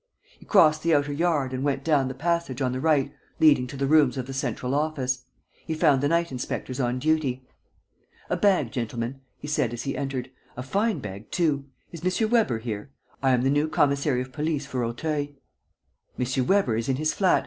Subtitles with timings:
[0.39, 3.77] He crossed the outer yard and went down the passage on the right leading to
[3.77, 5.25] the rooms of the central office.
[5.67, 7.47] He found the night inspectors on duty.
[8.27, 11.65] "A bag, gentlemen," he said, as he entered, "a fine bag too.
[11.91, 12.29] Is M.
[12.31, 12.89] Weber here?
[13.21, 15.27] I am the new commissary of police for Auteuil."
[16.17, 16.47] "M.
[16.47, 17.39] Weber is in his flat.